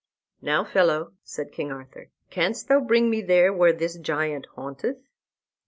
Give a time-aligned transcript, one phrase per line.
[0.41, 4.97] "Now, fellow," said King Arthur, "canst thou bring me there where this giant haunteth?"